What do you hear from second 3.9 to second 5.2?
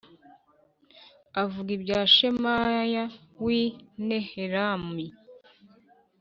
Nehelami